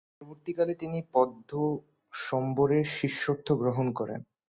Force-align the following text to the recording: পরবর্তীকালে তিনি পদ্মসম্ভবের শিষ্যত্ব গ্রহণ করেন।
পরবর্তীকালে 0.11 0.73
তিনি 0.81 0.99
পদ্মসম্ভবের 1.13 2.85
শিষ্যত্ব 2.97 3.47
গ্রহণ 3.61 3.87
করেন। 3.99 4.19